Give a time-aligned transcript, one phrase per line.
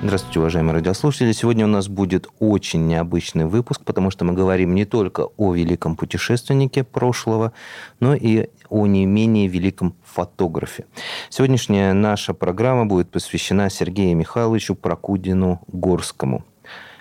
[0.00, 1.32] Здравствуйте, уважаемые радиослушатели.
[1.32, 5.96] Сегодня у нас будет очень необычный выпуск, потому что мы говорим не только о великом
[5.96, 7.52] путешественнике прошлого,
[7.98, 10.86] но и о не менее великом фотографе.
[11.30, 16.44] Сегодняшняя наша программа будет посвящена Сергею Михайловичу Прокудину Горскому,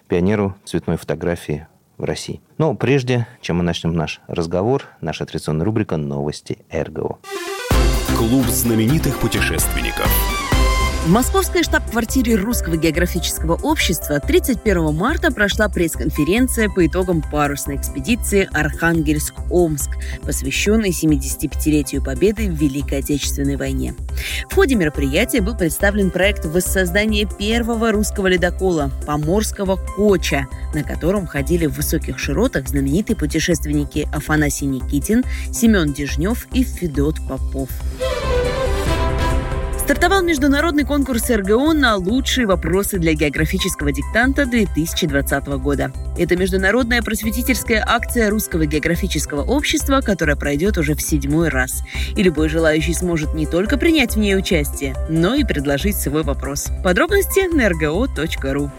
[0.08, 1.68] пионеру цветной фотографии
[2.00, 2.42] в России.
[2.58, 7.20] Но прежде, чем мы начнем наш разговор, наша традиционная рубрика «Новости РГО».
[8.18, 10.10] Клуб знаменитых путешественников.
[11.08, 19.92] В московской штаб-квартире Русского географического общества 31 марта прошла пресс-конференция по итогам парусной экспедиции Архангельск-Омск,
[20.24, 23.96] посвященной 75-летию Победы в Великой Отечественной войне.
[24.50, 31.68] В ходе мероприятия был представлен проект воссоздания первого русского ледокола– поморского «Коча», на котором ходили
[31.68, 35.24] в высоких широтах знаменитые путешественники Афанасий Никитин,
[35.54, 37.70] Семен Дежнев и Федот Попов.
[39.88, 45.94] Стартовал международный конкурс РГО на лучшие вопросы для географического диктанта 2020 года.
[46.18, 51.84] Это международная просветительская акция Русского географического общества, которая пройдет уже в седьмой раз.
[52.18, 56.68] И любой желающий сможет не только принять в ней участие, но и предложить свой вопрос.
[56.84, 58.70] Подробности на rgo.ru.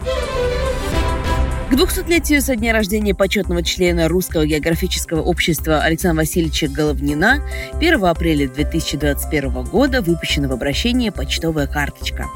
[1.78, 7.40] К 200-летию со дня рождения почетного члена Русского географического общества Александра Васильевича Головнина
[7.74, 12.26] 1 апреля 2021 года выпущена в обращение почтовая карточка.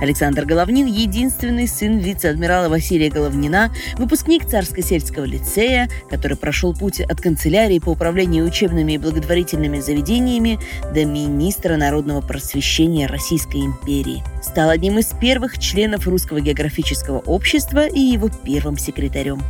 [0.00, 7.80] Александр Головнин– единственный сын вице-адмирала Василия Головнина, выпускник Царско-сельского лицея, который прошел путь от канцелярии
[7.80, 10.60] по управлению учебными и благотворительными заведениями
[10.94, 14.22] до министра народного просвещения Российской империи.
[14.42, 18.91] Стал одним из первых членов Русского географического общества и его первым секретарем.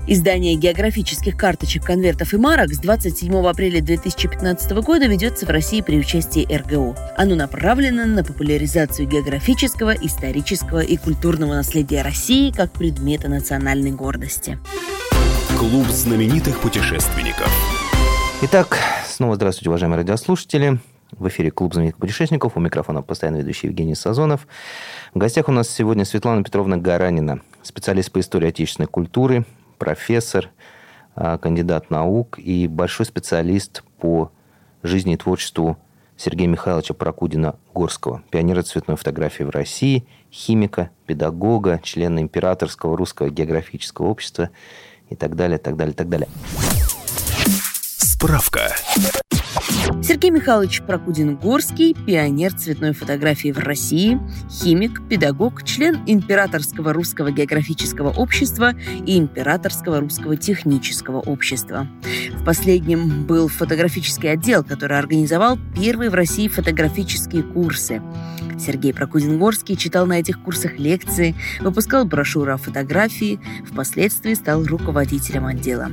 [0.07, 5.99] Издание географических карточек, конвертов и марок с 27 апреля 2015 года ведется в России при
[5.99, 6.97] участии РГО.
[7.17, 14.59] Оно направлено на популяризацию географического, исторического и культурного наследия России как предмета национальной гордости.
[15.59, 17.51] Клуб знаменитых путешественников.
[18.43, 20.81] Итак, снова здравствуйте, уважаемые радиослушатели.
[21.13, 22.57] В эфире «Клуб знаменитых путешественников».
[22.57, 24.47] У микрофона постоянно ведущий Евгений Сазонов.
[25.15, 29.45] В гостях у нас сегодня Светлана Петровна Гаранина, специалист по истории отечественной культуры,
[29.79, 30.51] профессор,
[31.15, 34.31] а, кандидат наук и большой специалист по
[34.83, 35.77] жизни и творчеству
[36.17, 44.51] Сергея Михайловича Прокудина-Горского, пионера цветной фотографии в России, химика, педагога, члена Императорского русского географического общества
[45.11, 46.29] и так далее, так далее, так далее.
[47.99, 48.73] Справка.
[50.03, 54.19] Сергей Михайлович Прокудин-Горский, пионер цветной фотографии в России,
[54.51, 58.75] химик, педагог, член Императорского русского географического общества
[59.07, 61.87] и Императорского русского технического общества.
[62.35, 68.03] В последнем был фотографический отдел, который организовал первые в России фотографические курсы.
[68.59, 75.91] Сергей Прокудин-Горский читал на этих курсах лекции, выпускал брошюры о фотографии, впоследствии стал руководителем отдела.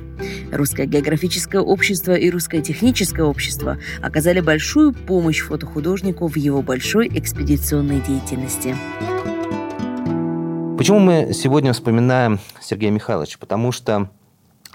[0.51, 3.48] Русское географическое общество и Русское техническое общество
[4.01, 8.75] оказали большую помощь фотохудожнику в его большой экспедиционной деятельности.
[10.79, 13.35] Почему мы сегодня вспоминаем Сергея Михайловича?
[13.37, 14.09] Потому что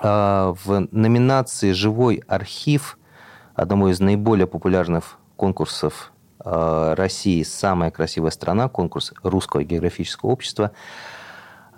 [0.02, 2.98] э, в номинации «Живой архив»
[3.54, 6.12] одного из наиболее популярных конкурсов
[6.44, 10.72] э, России «Самая красивая страна», конкурс Русского географического общества,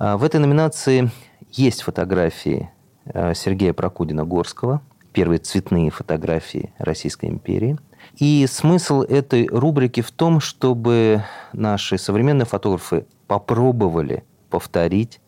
[0.01, 1.13] э, в этой номинации
[1.53, 2.69] есть фотографии
[3.05, 4.81] Сергея Прокудина-Горского,
[5.16, 7.78] первые цветные фотографии Российской империи.
[8.19, 15.22] И смысл этой рубрики в том, чтобы наши современные фотографы попробовали повторить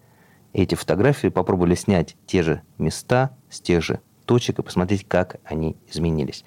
[0.52, 5.75] эти фотографии, попробовали снять те же места с тех же точек и посмотреть, как они
[5.90, 6.44] изменились.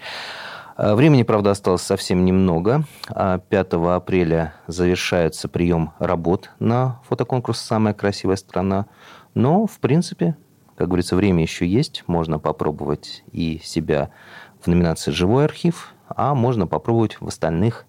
[0.75, 2.83] А, времени, правда, осталось совсем немного.
[3.07, 8.85] 5 а апреля завершается прием работ на фотоконкурс «Самая красивая страна».
[9.33, 10.35] Но, в принципе,
[10.81, 12.03] как говорится, время еще есть.
[12.07, 14.09] Можно попробовать и себя
[14.59, 17.85] в номинации «Живой архив», а можно попробовать в остальных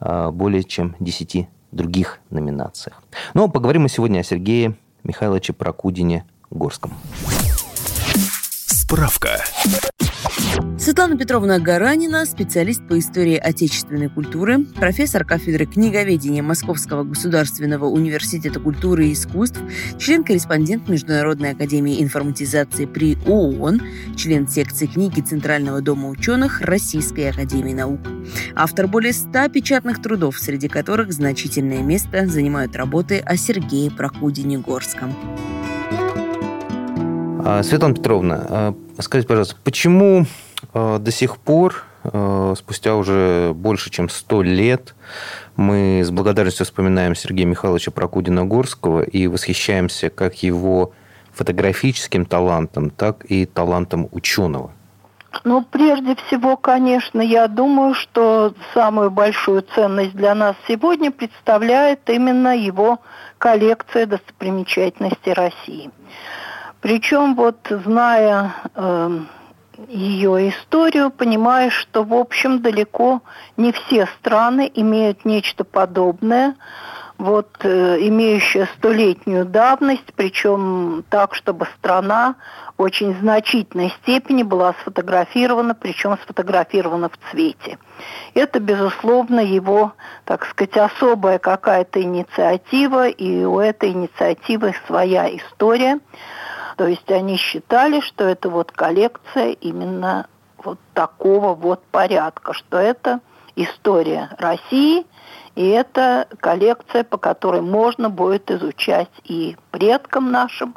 [0.00, 3.02] а, более чем 10 других номинациях.
[3.34, 6.94] Но поговорим мы сегодня о Сергее Михайловиче Прокудине Горском.
[8.66, 9.44] Справка.
[10.86, 19.06] Светлана Петровна Гаранина, специалист по истории отечественной культуры, профессор кафедры книговедения Московского государственного университета культуры
[19.08, 19.58] и искусств,
[19.98, 23.80] член-корреспондент Международной академии информатизации при ООН,
[24.16, 28.00] член секции книги Центрального дома ученых Российской академии наук.
[28.54, 35.12] Автор более ста печатных трудов, среди которых значительное место занимают работы о Сергее Прокудине-Горском.
[37.48, 40.26] А, Светлана Петровна, а, скажите, пожалуйста, почему
[40.74, 41.84] а, до сих пор,
[42.56, 44.94] спустя уже больше, чем сто лет,
[45.56, 50.92] мы с благодарностью вспоминаем Сергея Михайловича Прокудина-Горского и восхищаемся как его
[51.32, 54.70] фотографическим талантом, так и талантом ученого?
[55.42, 62.56] Ну, прежде всего, конечно, я думаю, что самую большую ценность для нас сегодня представляет именно
[62.56, 63.00] его
[63.38, 65.90] коллекция достопримечательностей России.
[66.80, 69.18] Причем вот зная э,
[69.88, 73.22] ее историю, понимаешь, что, в общем, далеко
[73.56, 76.56] не все страны имеют нечто подобное,
[77.18, 82.34] вот, э, имеющее столетнюю давность, причем так, чтобы страна
[82.76, 87.78] в очень значительной степени была сфотографирована, причем сфотографирована в цвете.
[88.34, 89.94] Это, безусловно, его,
[90.26, 96.00] так сказать, особая какая-то инициатива, и у этой инициативы своя история–
[96.76, 100.26] то есть они считали, что это вот коллекция именно
[100.62, 103.20] вот такого вот порядка, что это
[103.56, 105.06] история России,
[105.54, 110.76] и это коллекция, по которой можно будет изучать и предкам нашим,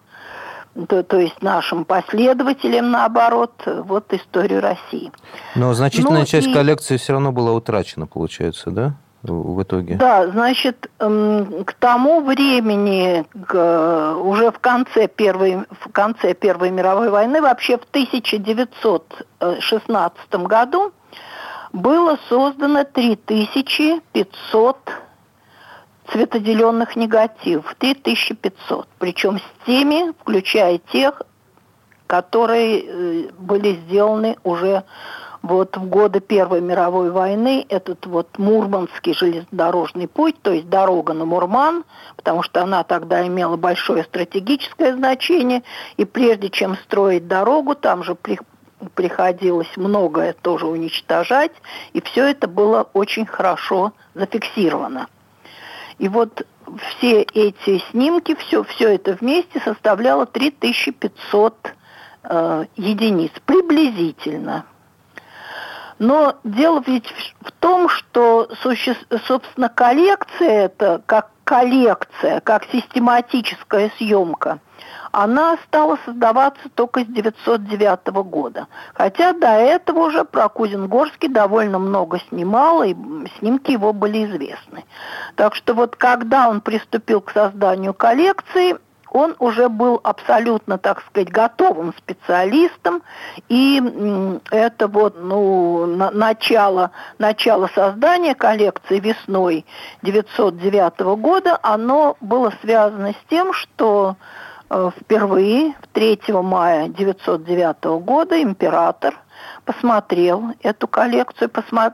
[0.87, 5.11] то, то есть нашим последователям, наоборот, вот историю России.
[5.55, 6.53] Но значительная ну, часть и...
[6.53, 8.93] коллекции все равно была утрачена, получается, да?
[9.23, 9.95] В итоге?
[9.95, 17.41] Да, значит, эм, к тому времени, уже в конце Первой, в конце Первой мировой войны,
[17.41, 20.93] вообще в 1916 году
[21.73, 24.77] было создано 3500
[26.11, 31.21] цветоделенных негативов, 3500, причем с теми, включая тех,
[32.07, 34.83] которые э, были сделаны уже
[35.41, 41.25] вот в годы Первой мировой войны этот вот Мурманский железнодорожный путь, то есть дорога на
[41.25, 45.63] Мурман, потому что она тогда имела большое стратегическое значение,
[45.97, 48.39] и прежде чем строить дорогу, там же при,
[48.95, 51.51] приходилось многое тоже уничтожать,
[51.93, 55.07] и все это было очень хорошо зафиксировано.
[55.99, 56.45] И вот
[56.77, 61.73] все эти снимки, все, все это вместе составляло 3500
[62.23, 64.65] э, единиц приблизительно.
[65.99, 68.49] Но дело ведь в том, что,
[69.27, 74.59] собственно, коллекция это как коллекция, как систематическая съемка,
[75.11, 78.67] она стала создаваться только с 909 года.
[78.93, 82.95] Хотя до этого уже Прокудин-Горский довольно много снимал, и
[83.39, 84.85] снимки его были известны.
[85.35, 88.77] Так что вот когда он приступил к созданию коллекции,
[89.11, 93.01] он уже был абсолютно, так сказать, готовым специалистом,
[93.47, 93.81] и
[94.51, 99.65] это вот, ну, на, начало, начало создания коллекции весной
[100.03, 104.15] 909 года, оно было связано с тем, что
[104.69, 109.15] э, впервые, 3 мая 909 года, император–
[109.69, 111.93] посмотрел эту коллекцию, посмо...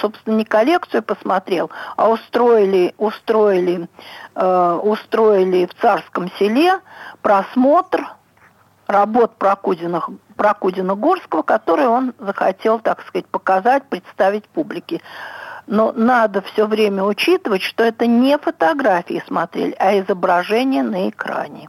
[0.00, 3.88] собственно, не коллекцию посмотрел, а устроили, устроили,
[4.34, 6.80] э, устроили в Царском селе
[7.22, 8.04] просмотр
[8.88, 10.02] работ Прокудина,
[10.34, 15.00] Прокудина Горского, которые он захотел, так сказать, показать, представить публике.
[15.68, 21.68] Но надо все время учитывать, что это не фотографии смотрели, а изображение на экране.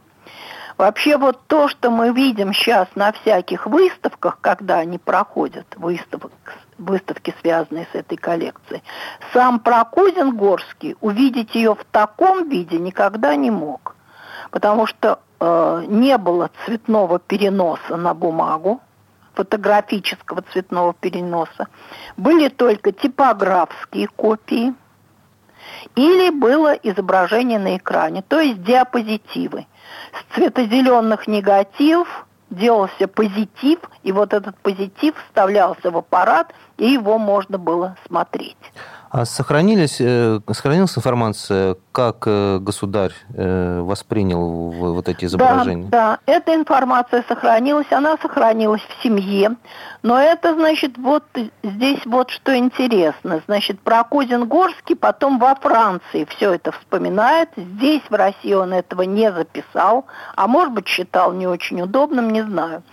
[0.80, 6.32] Вообще вот то, что мы видим сейчас на всяких выставках, когда они проходят, выставок,
[6.78, 8.82] выставки, связанные с этой коллекцией,
[9.34, 13.94] сам Прокузин Горский увидеть ее в таком виде никогда не мог.
[14.50, 18.80] Потому что э, не было цветного переноса на бумагу,
[19.34, 21.68] фотографического цветного переноса.
[22.16, 24.72] Были только типографские копии
[25.94, 29.66] или было изображение на экране, то есть диапозитивы
[30.12, 37.58] с цветозеленых негативов делался позитив, и вот этот позитив вставлялся в аппарат, и его можно
[37.58, 38.56] было смотреть.
[39.10, 45.88] А сохранились, э, сохранилась информация, как э, государь э, воспринял вот эти изображения?
[45.88, 49.56] Да, да, эта информация сохранилась, она сохранилась в семье,
[50.04, 51.24] но это, значит, вот
[51.64, 53.42] здесь вот что интересно.
[53.46, 59.32] Значит, про Козин-Горский потом во Франции все это вспоминает, здесь в России он этого не
[59.32, 62.84] записал, а может быть считал не очень удобным, не знаю.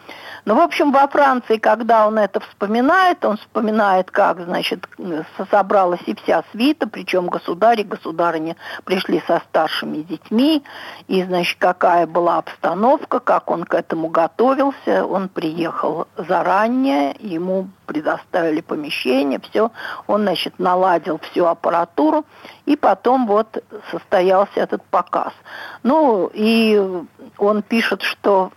[0.48, 4.88] Ну, в общем, во Франции, когда он это вспоминает, он вспоминает, как, значит,
[5.52, 10.64] собралась и вся свита, причем государь и государыня пришли со старшими детьми,
[11.10, 15.06] и, значит, какая была обстановка, как он к этому готовился.
[15.06, 19.72] Он приехал заранее, ему предоставили помещение, все,
[20.06, 22.26] он, значит, наладил всю аппаратуру,
[22.66, 25.34] и потом вот состоялся этот показ.
[25.82, 26.80] Ну, и
[27.38, 28.52] он пишет, что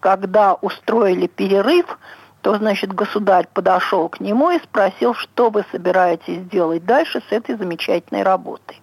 [0.00, 1.98] когда устроили перерыв,
[2.40, 7.56] то, значит, государь подошел к нему и спросил, что вы собираетесь делать дальше с этой
[7.56, 8.80] замечательной работой.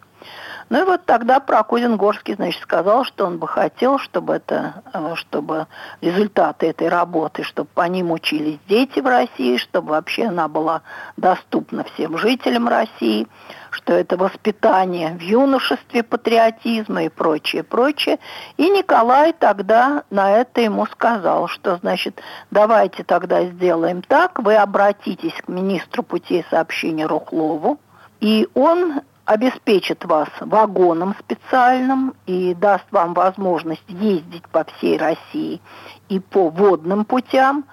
[0.73, 5.13] Ну и вот тогда Прокудин Горский, значит, сказал, что он бы хотел, чтобы это, э,
[5.17, 5.67] чтобы
[6.01, 10.81] результаты этой работы, чтобы по ним учились дети в России, чтобы вообще она была
[11.15, 13.27] доступна всем жителям России,
[13.69, 18.17] что это воспитание в юношестве патриотизма и прочее, прочее.
[18.57, 25.35] И Николай тогда на это ему сказал, что, значит, давайте тогда сделаем так, вы обратитесь
[25.39, 27.77] к министру путей сообщения Рухлову,
[28.21, 35.61] и он обеспечит вас вагоном специальным и даст вам возможность ездить по всей России
[36.09, 37.65] и по водным путям.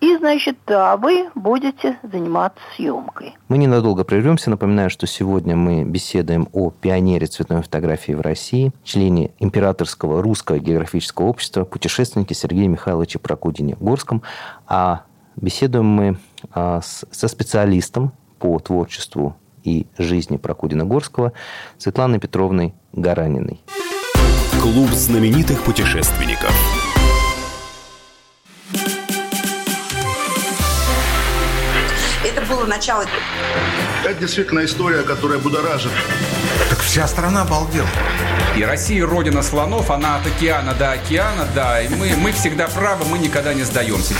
[0.00, 3.36] И, значит, а вы будете заниматься съемкой.
[3.48, 4.48] Мы ненадолго прервемся.
[4.48, 11.26] Напоминаю, что сегодня мы беседуем о пионере цветной фотографии в России, члене Императорского русского географического
[11.26, 14.22] общества, путешественнике Сергее Михайловиче Прокудине Горском.
[14.68, 15.02] А
[15.34, 16.18] беседуем мы
[16.52, 21.32] а, со специалистом по творчеству и жизни Прокудина-Горского
[21.78, 23.60] Светланой Петровной Гараниной.
[24.60, 26.52] Клуб знаменитых путешественников.
[32.24, 33.04] Это было начало.
[34.04, 35.92] Это действительно история, которая будоражит.
[36.70, 37.88] Так вся страна обалдела.
[38.56, 41.80] И Россия родина слонов, она от океана до океана, да.
[41.80, 44.14] И мы, мы всегда правы, мы никогда не сдаемся.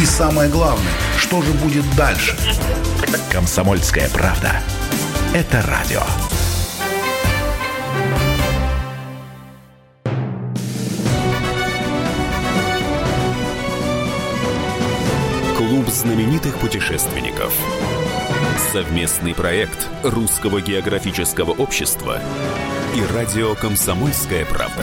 [0.00, 2.36] И самое главное, что же будет дальше?
[3.32, 4.60] Комсомольская правда.
[5.32, 6.02] Это радио.
[15.56, 17.54] Клуб знаменитых путешественников.
[18.72, 22.20] Совместный проект Русского географического общества
[22.94, 24.82] и радио «Комсомольская правда».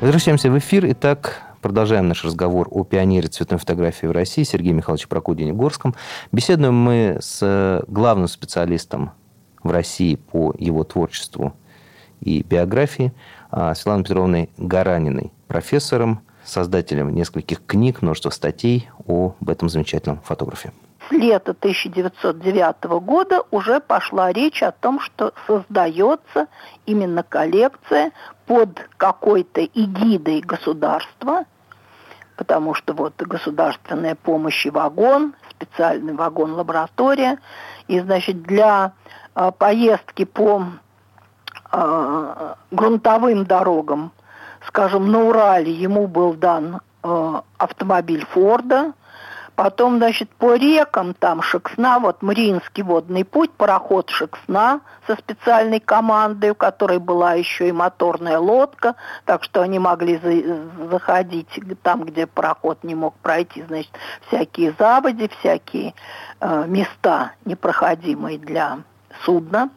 [0.00, 0.86] Возвращаемся в эфир.
[0.90, 5.94] Итак, Продолжаем наш разговор о пионере цветной фотографии в России Сергее Михайловиче Прокудине Горском.
[6.32, 9.10] Беседуем мы с главным специалистом
[9.62, 11.52] в России по его творчеству
[12.20, 13.12] и биографии
[13.50, 20.72] а, Светланой Петровной Гараниной, профессором, создателем нескольких книг, множество статей об этом замечательном фотографе
[21.10, 26.46] лета 1909 года уже пошла речь о том, что создается
[26.86, 28.12] именно коллекция
[28.46, 31.44] под какой-то эгидой государства,
[32.36, 37.38] потому что вот государственная помощь и вагон, специальный вагон-лаборатория,
[37.86, 38.92] и, значит, для
[39.34, 40.64] э, поездки по
[41.72, 44.12] э, грунтовым дорогам,
[44.66, 48.92] скажем, на Урале ему был дан э, автомобиль Форда,
[49.60, 56.52] Потом, значит, по рекам там Шексна, вот Мариинский водный путь, пароход Шексна со специальной командой,
[56.52, 58.94] у которой была еще и моторная лодка,
[59.26, 63.92] так что они могли за заходить там, где пароход не мог пройти, значит,
[64.28, 65.92] всякие заводи, всякие
[66.40, 68.78] э, места непроходимые для
[69.26, 69.68] судна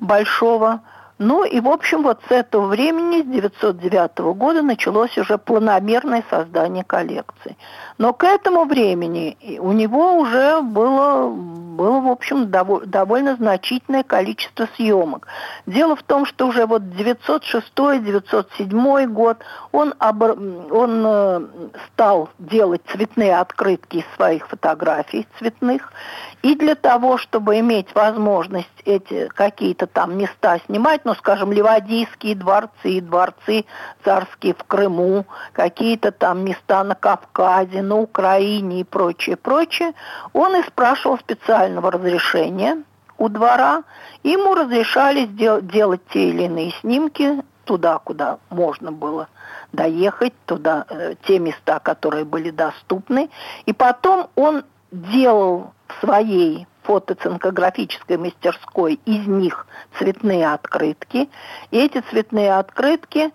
[0.00, 0.80] большого.
[1.24, 6.82] Ну и, в общем, вот с этого времени, с 1909 года, началось уже планомерное создание
[6.82, 7.56] коллекции.
[7.96, 15.28] Но к этому времени у него уже было, было в общем, довольно значительное количество съемок.
[15.64, 19.38] Дело в том, что уже вот 906-907 год
[19.70, 20.36] он, обр...
[20.72, 21.40] он э,
[21.86, 25.92] стал делать цветные открытки из своих фотографий цветных.
[26.42, 33.00] И для того, чтобы иметь возможность эти какие-то там места снимать, ну, скажем, Ливадийские дворцы,
[33.00, 33.64] дворцы
[34.04, 39.92] царские в Крыму, какие-то там места на Кавказе, на Украине и прочее, прочее,
[40.32, 42.82] он и спрашивал специального разрешения
[43.18, 43.84] у двора,
[44.24, 49.28] ему разрешали сделать, делать те или иные снимки туда, куда можно было
[49.72, 53.30] доехать, туда, э, те места, которые были доступны.
[53.64, 59.66] И потом он делал в своей фотоцинкографической мастерской из них
[59.98, 61.28] цветные открытки.
[61.70, 63.30] И эти цветные открытки,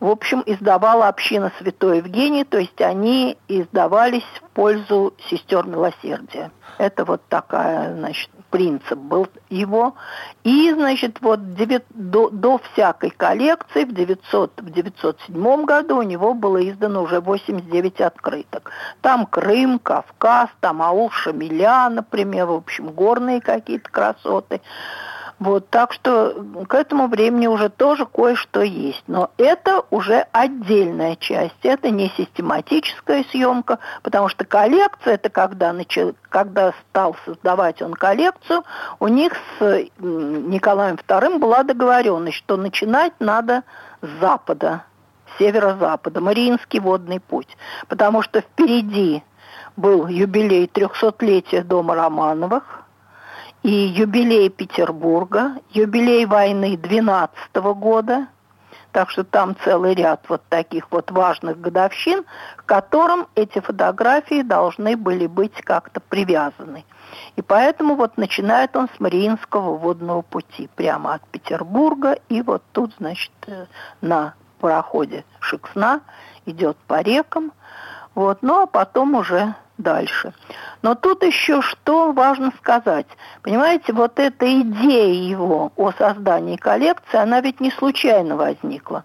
[0.00, 6.50] в общем, издавала община Святой Евгений, то есть они издавались в пользу сестер милосердия.
[6.78, 9.94] Это вот такая, значит, принцип был его.
[10.44, 11.40] И, значит, вот
[11.90, 18.00] до, до всякой коллекции в, 900, в 907 году у него было издано уже 89
[18.00, 18.70] открыток.
[19.00, 24.60] Там Крым, Кавказ, там аул Шамиля, например, в общем, горные какие-то красоты.
[25.38, 26.34] Вот, так что
[26.66, 29.02] к этому времени уже тоже кое-что есть.
[29.06, 31.58] Но это уже отдельная часть.
[31.62, 38.64] Это не систематическая съемка, потому что коллекция, это когда, начал, когда стал создавать он коллекцию,
[38.98, 43.62] у них с Николаем II была договоренность, что начинать надо
[44.00, 44.84] с запада,
[45.38, 47.58] северо-запада, Мариинский водный путь.
[47.88, 49.22] Потому что впереди
[49.76, 52.84] был юбилей 300-летия дома Романовых–
[53.66, 58.28] и юбилей Петербурга, юбилей войны 12 года,
[58.92, 64.96] так что там целый ряд вот таких вот важных годовщин, к которым эти фотографии должны
[64.96, 66.84] были быть как-то привязаны.
[67.34, 72.94] И поэтому вот начинает он с Мариинского водного пути, прямо от Петербурга, и вот тут,
[72.98, 73.66] значит, э,
[74.00, 76.02] на пароходе Шексна
[76.44, 77.50] идет по рекам,
[78.14, 80.32] вот, ну а потом уже дальше.
[80.82, 83.06] Но тут еще что важно сказать.
[83.42, 89.04] Понимаете, вот эта идея его о создании коллекции, она ведь не случайно возникла.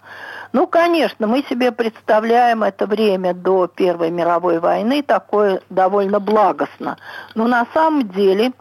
[0.52, 6.98] Ну, конечно, мы себе представляем это время до Первой мировой войны такое довольно благостно.
[7.34, 8.52] Но на самом деле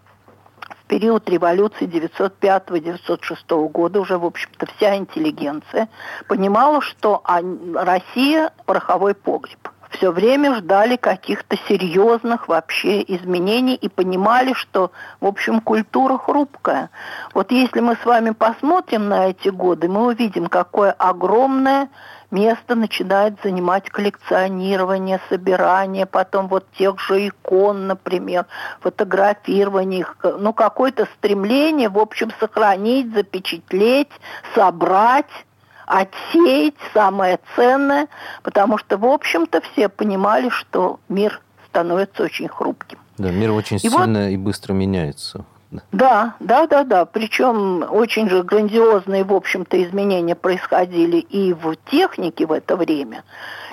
[0.61, 5.89] в период революции 905-906 года уже, в общем-то, вся интеллигенция
[6.27, 14.91] понимала, что Россия– пороховой погреб все время ждали каких-то серьезных вообще изменений и понимали, что,
[15.19, 16.89] в общем, культура хрупкая.
[17.33, 21.89] Вот если мы с вами посмотрим на эти годы, мы увидим, какое огромное
[22.31, 28.45] место начинает занимать коллекционирование, собирание, потом вот тех же икон, например,
[28.79, 34.11] фотографирование их, ну, какое-то стремление, в общем, сохранить, запечатлеть,
[34.55, 35.29] собрать
[35.91, 38.07] отсеять самое ценное,
[38.43, 42.97] потому что, в общем-то, все понимали, что мир становится очень хрупким.
[43.17, 45.43] Да, мир очень и сильно вот, и быстро меняется.
[45.91, 47.05] Да, да, да, да.
[47.05, 53.23] Причем очень же грандиозные, в общем-то, изменения происходили и в технике в это время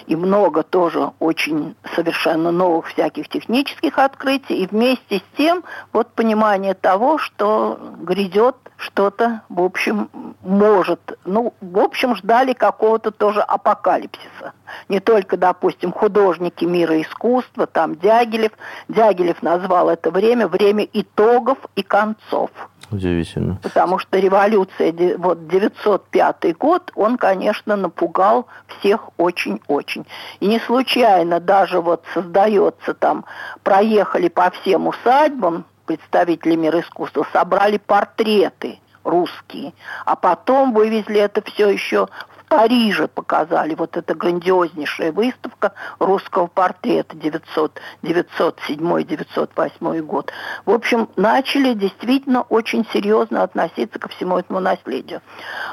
[0.09, 6.73] и много тоже очень совершенно новых всяких технических открытий, и вместе с тем вот понимание
[6.73, 10.09] того, что грядет что-то, в общем,
[10.43, 11.19] может.
[11.25, 14.53] Ну, в общем, ждали какого-то тоже апокалипсиса.
[14.89, 18.53] Не только, допустим, художники мира искусства, там Дягилев.
[18.89, 22.51] Дягилев назвал это время время итогов и концов.
[22.91, 23.59] Удивительно.
[23.63, 28.47] Потому что революция, вот 905 год, он, конечно, напугал
[28.79, 30.07] всех очень-очень.
[30.41, 33.25] И не случайно даже вот создается там,
[33.63, 39.73] проехали по всем усадьбам, представители мира искусства, собрали портреты русские,
[40.05, 42.09] а потом вывезли это все еще
[42.49, 50.31] Париже показали вот эта грандиознейшая выставка русского портрета 907-908 год.
[50.65, 55.21] В общем, начали действительно очень серьезно относиться ко всему этому наследию.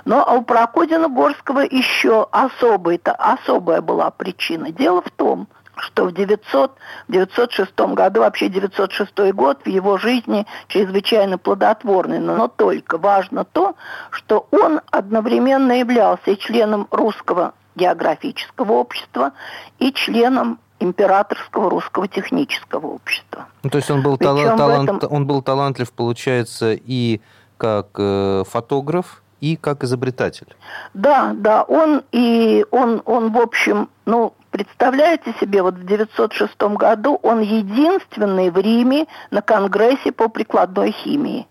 [0.04, 4.72] Но а у Прокодина Горского еще особая, особая была причина.
[4.72, 6.72] Дело в том, что в 900,
[7.08, 13.76] 906 году, вообще 906 год в его жизни чрезвычайно плодотворный, но только важно то,
[14.12, 19.34] что он одновременно являлся и членом русского географического общества
[19.80, 23.46] и членом императорского русского технического общества.
[23.64, 25.12] Ну, то есть он был, тала- талант, этом...
[25.12, 27.22] он был талантлив, получается, и
[27.58, 30.56] как э, фотограф, и как изобретатель.
[30.94, 37.20] Да, да, он и он, он в общем, ну, Представляете себе, вот в 906 году
[37.24, 41.46] он единственный в Риме на Конгрессе по прикладной химии.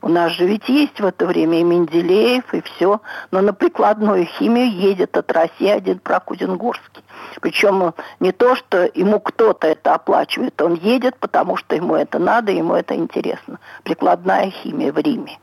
[0.00, 3.02] У нас же ведь есть в это время и Менделеев, и все.
[3.30, 7.04] Но на прикладную химию едет от России один Прокудин-Горский.
[7.42, 12.50] Причем не то, что ему кто-то это оплачивает, он едет, потому что ему это надо,
[12.50, 13.58] ему это интересно.
[13.82, 15.38] Прикладная химия в Риме.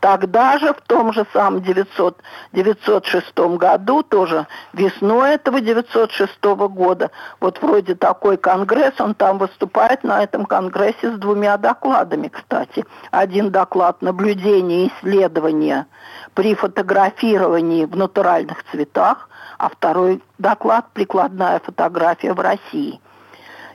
[0.00, 2.18] Тогда же, в том же самом 900,
[2.52, 7.10] 906 году, тоже весной этого 906 года,
[7.40, 12.84] вот вроде такой конгресс, он там выступает на этом конгрессе с двумя докладами, кстати.
[13.10, 15.86] Один доклад наблюдения и исследования
[16.34, 23.00] при фотографировании в натуральных цветах, а второй доклад прикладная фотография в России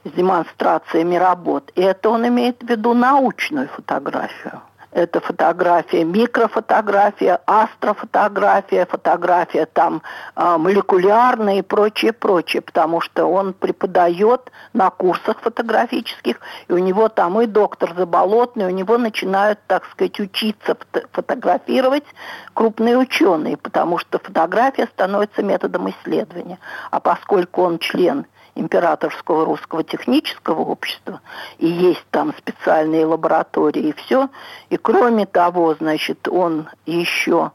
[0.03, 1.71] с демонстрациями работ.
[1.75, 10.01] И это он имеет в виду научную фотографию это фотография, микрофотография, астрофотография, фотография там
[10.35, 17.09] а, молекулярная и прочее, прочее, потому что он преподает на курсах фотографических, и у него
[17.09, 20.77] там и доктор Заболотный, у него начинают, так сказать, учиться
[21.11, 22.05] фотографировать
[22.53, 26.59] крупные ученые, потому что фотография становится методом исследования.
[26.89, 28.25] А поскольку он член
[28.55, 31.21] Императорского русского технического общества,
[31.57, 34.29] и есть там специальные лаборатории и все.
[34.69, 37.51] И кроме того, значит, он еще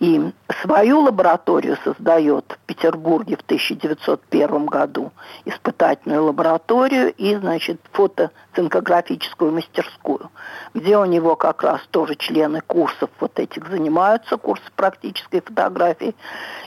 [0.00, 0.32] и
[0.62, 5.12] свою лабораторию создает в Петербурге в 1901 году,
[5.44, 10.30] испытательную лабораторию и, значит, фотоцинкографическую мастерскую,
[10.74, 16.14] где у него как раз тоже члены курсов вот этих занимаются, курсы практической фотографии.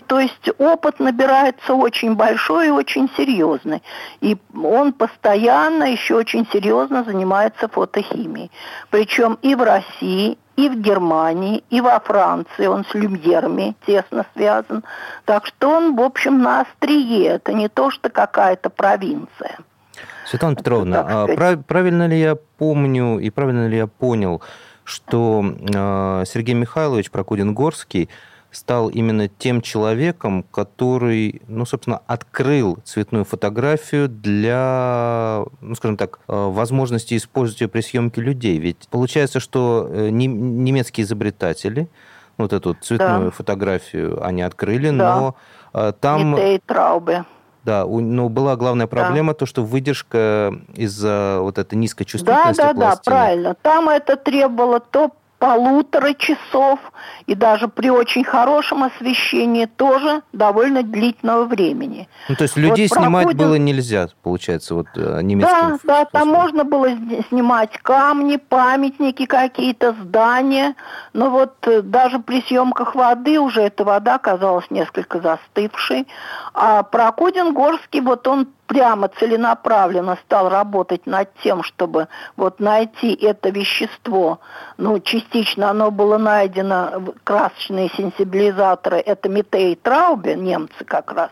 [0.07, 3.81] То есть опыт набирается очень большой и очень серьезный.
[4.19, 8.51] И он постоянно еще очень серьезно занимается фотохимией.
[8.89, 12.67] Причем и в России, и в Германии, и во Франции.
[12.67, 14.83] Он с люмьерами тесно связан.
[15.25, 17.27] Так что он, в общем, на острие.
[17.27, 19.57] Это не то, что какая-то провинция.
[20.25, 24.41] Светлана Петровна, а прав, правильно ли я помню и правильно ли я понял,
[24.83, 28.09] что э, Сергей Михайлович Прокудин-Горский
[28.51, 36.33] стал именно тем человеком, который, ну, собственно, открыл цветную фотографию для, ну, скажем так, э,
[36.33, 38.57] возможности использовать ее при съемке людей.
[38.59, 41.87] Ведь получается, что э, немецкие изобретатели
[42.37, 43.31] вот эту цветную да.
[43.31, 45.15] фотографию они открыли, да.
[45.15, 45.35] но
[45.73, 46.35] э, там...
[46.65, 47.25] Траубе.
[47.63, 49.39] Да, но была главная проблема да.
[49.39, 52.95] то, что выдержка из-за вот этой низкой чувствительности Да, да, пластины.
[52.95, 53.55] да, правильно.
[53.61, 56.79] Там это требовало то полутора часов
[57.25, 62.07] и даже при очень хорошем освещении тоже довольно длительного времени.
[62.29, 63.47] Ну, то есть людей вот снимать проходим...
[63.47, 66.89] было нельзя, получается, вот э, немецким Да, да, там можно было
[67.29, 70.75] снимать камни, памятники какие-то, здания,
[71.13, 76.07] но вот э, даже при съемках воды уже эта вода казалась несколько застывшей.
[76.53, 82.07] А Прокудин Горский, вот он прямо целенаправленно стал работать над тем, чтобы
[82.37, 84.39] вот найти это вещество.
[84.77, 91.31] Ну, частично оно было найдено, красочные сенсибилизаторы, это Митей Траубе, немцы как раз.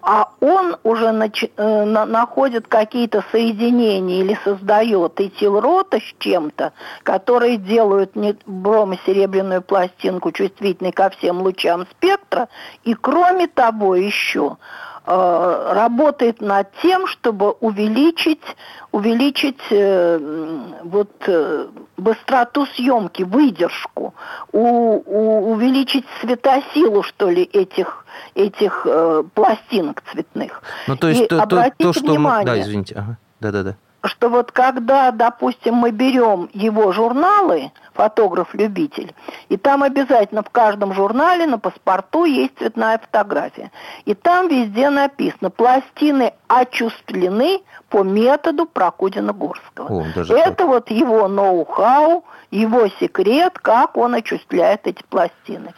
[0.00, 1.44] А он уже нач...
[1.44, 2.06] э, на...
[2.06, 8.34] находит какие-то соединения или создает этилрота с чем-то, которые делают не...
[8.46, 12.48] бромосеребряную пластинку чувствительной ко всем лучам спектра.
[12.84, 14.56] И кроме того еще
[15.10, 18.42] работает над тем, чтобы увеличить,
[18.92, 20.18] увеличить э,
[20.84, 24.14] вот, э, быстроту съемки, выдержку,
[24.52, 30.62] у, у, увеличить светосилу, что ли, этих, этих э, пластинок цветных.
[30.86, 32.12] Ну, то есть И то, то, то, что...
[32.12, 32.44] Внимание, мы...
[32.44, 32.94] Да, извините.
[32.94, 33.18] Ага.
[33.40, 39.14] Да-да-да что вот когда, допустим, мы берем его журналы, фотограф-любитель,
[39.48, 43.70] и там обязательно в каждом журнале на паспорту есть цветная фотография.
[44.06, 50.06] И там везде написано, пластины очувствлены по методу Прокудина-Горского.
[50.16, 50.66] Это так.
[50.66, 55.74] вот его ноу-хау, его секрет, как он очувствляет эти пластины.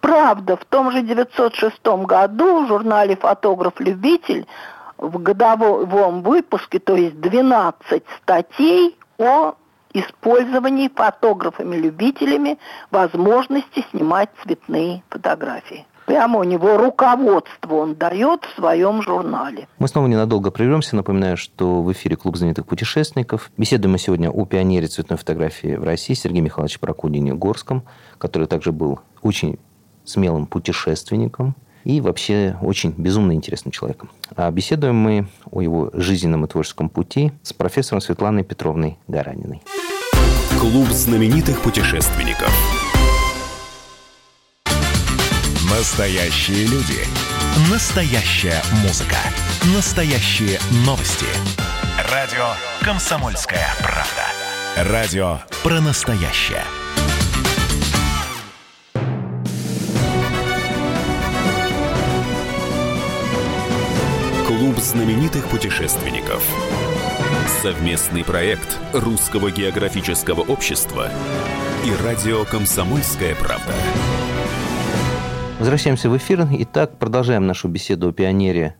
[0.00, 4.46] Правда, в том же 906 году в журнале «Фотограф-любитель»
[5.00, 9.54] в годовом выпуске, то есть 12 статей о
[9.92, 12.58] использовании фотографами-любителями
[12.90, 15.86] возможности снимать цветные фотографии.
[16.06, 19.68] Прямо у него руководство он дает в своем журнале.
[19.78, 20.96] Мы снова ненадолго прервемся.
[20.96, 23.50] Напоминаю, что в эфире Клуб знаменитых путешественников.
[23.56, 27.84] Беседуем мы сегодня о пионере цветной фотографии в России Сергее Михайловиче Прокудине Горском,
[28.18, 29.58] который также был очень
[30.04, 34.10] смелым путешественником– и вообще очень безумно интересным человеком.
[34.36, 39.62] А беседуем мы о его жизненном и творческом пути с профессором Светланой Петровной Гараниной.
[40.58, 42.50] Клуб знаменитых путешественников.
[45.70, 46.98] Настоящие люди.
[47.70, 49.16] Настоящая музыка.
[49.74, 51.26] Настоящие новости.
[52.12, 52.48] Радио
[52.82, 54.90] «Комсомольская правда».
[54.90, 56.64] Радио про настоящее.
[64.80, 66.42] Знаменитых путешественников.
[67.62, 71.10] Совместный проект Русского географического общества
[71.84, 73.74] и радио «Комсомольская правда».
[75.58, 76.48] Возвращаемся в эфир.
[76.50, 78.76] Итак, продолжаем нашу беседу о пионере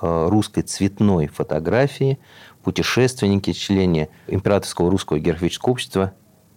[0.00, 2.18] э, русской цветной фотографии,
[2.62, 6.14] путешественнике, члене Императорского русского географического общества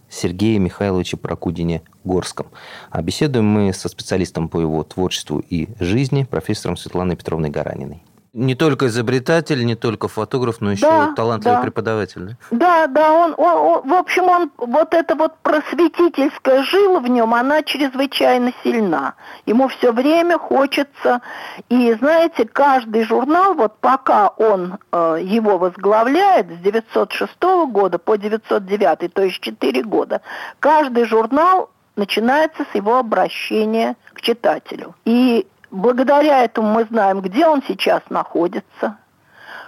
[0.09, 2.47] Сергее Михайловиче Прокудине Горском.
[2.91, 8.01] А беседуем мы со специалистом по его творчеству и жизни, профессором Светланой Петровной Гараниной.
[8.37, 11.61] Не только изобретатель, не только фотограф, но еще Да, талантливый да.
[11.63, 12.35] преподаватель.
[12.51, 12.87] да?
[12.87, 17.63] Да, он, он- он- в общем, он, вот эта вот просветительская жила в нем, она
[17.63, 19.13] чрезвычайно сильна.
[19.45, 21.21] Ему все время хочется,
[21.69, 27.31] и знаете, каждый журнал, вот пока он э, его возглавляет с 906
[27.71, 30.19] года по 909, то есть 4 года,
[30.59, 34.93] каждый журнал начинается с его обращения к читателю.
[35.05, 38.97] И благодаря этому мы знаем, где он сейчас находится,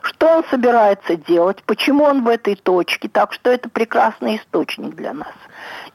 [0.02, 3.10] что он собирается делать, почему он в этой точке.
[3.10, 5.34] Так что это прекрасный источник для нас.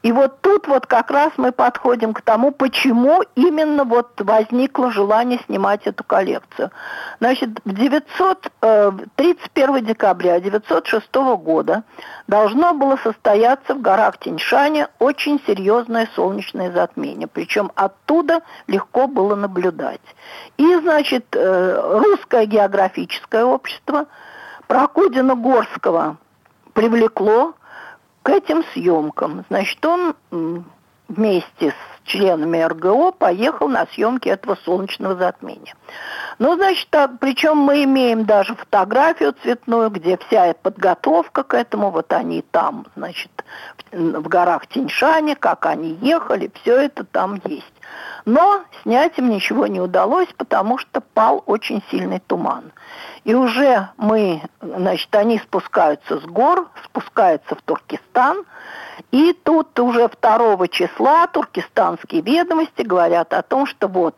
[0.01, 5.39] И вот тут вот как раз мы подходим к тому, почему именно вот возникло желание
[5.45, 6.71] снимать эту коллекцию.
[7.19, 11.83] Значит, в 900, э, 31 декабря 906 года
[12.27, 17.27] должно было состояться в горах Тиньшане очень серьезное солнечное затмение.
[17.27, 20.01] Причем оттуда легко было наблюдать.
[20.57, 24.07] И, значит, э, русское географическое общество
[24.67, 26.17] Прокудина-Горского
[26.73, 27.53] привлекло
[28.23, 29.45] к этим съемкам.
[29.49, 30.15] Значит, он
[31.09, 35.75] вместе с членами РГО поехал на съемки этого солнечного затмения.
[36.39, 42.11] Ну, значит, так, причем мы имеем даже фотографию цветную, где вся подготовка к этому, вот
[42.13, 43.31] они там, значит,
[43.91, 47.73] в, в горах Тиньшане, как они ехали, все это там есть.
[48.25, 52.71] Но снять им ничего не удалось, потому что пал очень сильный туман.
[53.25, 58.45] И уже мы, значит, они спускаются с гор, спускаются в Туркестан,
[59.11, 64.15] и тут уже 2 числа туркестанские ведомости говорят о том, что вот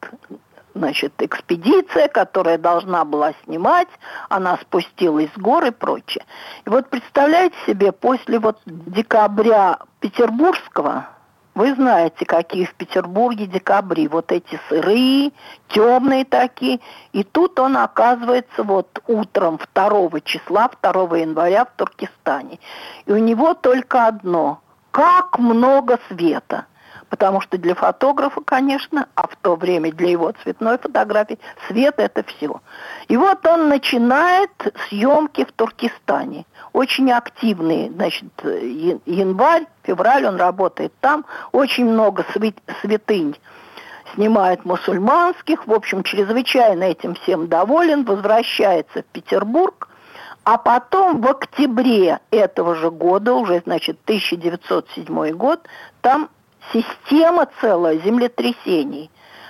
[0.75, 3.87] значит, экспедиция, которая должна была снимать,
[4.29, 6.25] она спустилась с гор и прочее.
[6.65, 11.07] И вот представляете себе, после вот декабря Петербургского,
[11.55, 15.31] вы знаете, какие в Петербурге декабри, вот эти сырые,
[15.69, 16.81] темные такие.
[17.13, 22.59] И тут он оказывается вот утром 2 числа, 2 января в Туркестане.
[23.05, 24.59] И у него только одно.
[24.91, 26.65] Как много света!
[27.15, 32.23] Потому что для фотографа, конечно, а в то время для его цветной фотографии, свет это
[32.23, 32.59] все.
[33.07, 34.51] И вот он начинает
[34.89, 36.45] съемки в Туркестане.
[36.73, 41.23] Очень активные, значит, январь, февраль он работает там.
[41.53, 43.39] Очень много свят- святынь
[44.13, 45.67] снимает мусульманских.
[45.67, 48.03] В общем, чрезвычайно этим всем доволен.
[48.03, 49.87] Возвращается в Петербург.
[50.43, 55.61] А потом в октябре этого же года, уже, значит, 1907 год,
[56.01, 56.29] там
[56.73, 59.09] система целая землетрясений.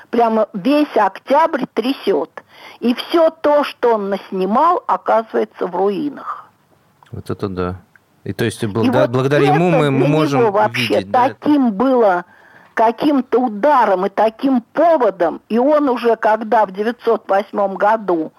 [0.10, 2.44] Прямо весь октябрь трясет.
[2.80, 6.50] И все то, что он наснимал, оказывается в руинах.
[7.12, 7.76] Вот это да.
[8.24, 11.12] И то есть благо- вот благодаря ему мы для можем вообще видеть.
[11.12, 12.26] да, таким было
[12.74, 18.34] каким-то ударом и таким поводом, и он уже когда в 908 году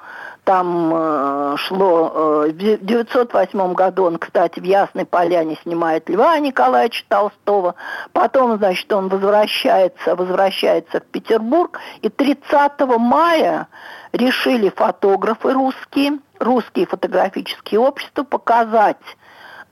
[0.47, 2.57] там э, шло, э, в
[2.87, 7.75] 908 году он, кстати, в Ясной Поляне снимает Льва Николаевича Толстого,
[8.13, 13.67] потом, значит, он возвращается, возвращается в Петербург, и 30 мая
[14.13, 18.97] решили фотографы русские, русские фотографические общества показать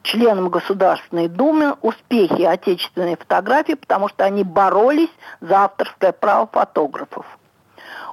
[0.03, 7.27] членам Государственной Думы успехи отечественной фотографии, потому что они боролись за авторское право фотографов.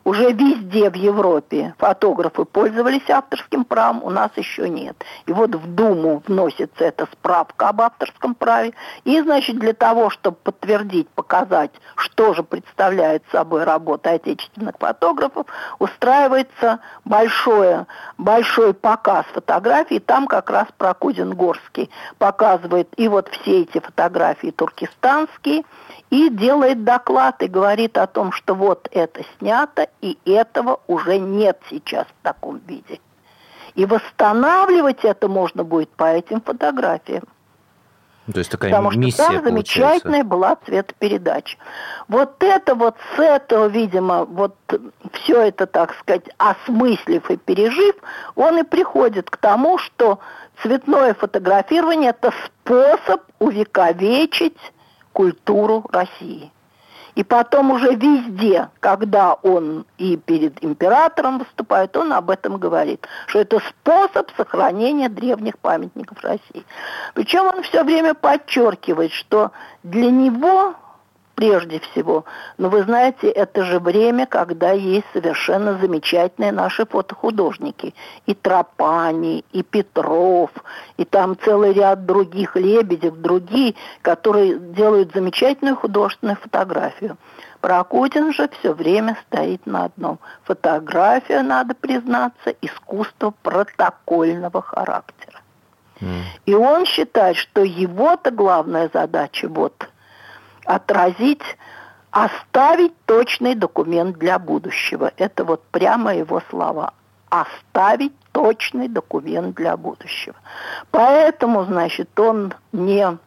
[0.04, 4.96] Уже везде в Европе фотографы пользовались авторским правом, у нас еще нет.
[5.28, 8.74] И вот в Думу вносится эта справка об авторском праве.
[9.04, 15.46] И, значит, для того, чтобы подтвердить, показать, что же представляет собой работа отечественных фотографов,
[15.78, 17.86] устраивается большое,
[18.18, 20.00] большой показ фотографий.
[20.00, 25.64] Там как раз Прокудин-Горский показывает и вот все эти фотографии туркестанские,
[26.12, 31.60] и делает доклад и говорит о том, что вот это снято, и этого уже нет
[31.70, 33.00] сейчас в таком виде.
[33.76, 37.24] И восстанавливать это можно будет по этим фотографиям.
[38.32, 39.50] То есть такая Потому что миссия там получается.
[39.50, 41.58] замечательная была цветопередача.
[42.08, 44.56] Вот это вот с этого, видимо, вот
[45.14, 47.96] все это, так сказать, осмыслив и пережив,
[48.36, 50.20] он и приходит к тому, что
[50.62, 54.58] цветное фотографирование– это способ увековечить
[55.14, 56.52] культуру России.
[57.16, 63.40] И потом уже везде, когда он и перед императором выступает, он об этом говорит, что
[63.40, 66.66] это способ сохранения древних памятников России.
[67.14, 69.52] Причем он все время подчеркивает, что
[69.84, 70.76] для него
[71.42, 72.26] прежде всего.
[72.60, 77.96] Но вы знаете, это же время, когда есть совершенно замечательные наши фотохудожники.
[78.28, 80.52] И Тропани, и Петров,
[80.98, 83.74] и там целый ряд других, Лебедев, другие,
[84.04, 87.18] которые делают замечательную художественную фотографию.
[87.60, 90.20] Прокудин же все время стоит на одном.
[90.44, 95.40] Фотография, надо признаться, искусство протокольного характера.
[96.02, 96.22] Mm.
[96.46, 99.91] И он считает, что его-то главная задача вот
[100.66, 101.44] отразить,
[102.12, 105.12] оставить точный документ для будущего.
[105.18, 106.94] Это вот прямо его слова.
[107.30, 110.36] Оставить точный документ для будущего.
[110.92, 113.18] Поэтому, значит, он не